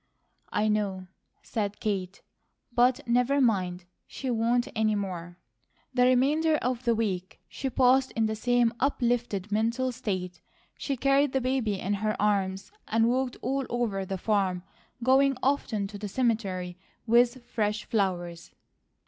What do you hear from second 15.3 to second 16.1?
often to the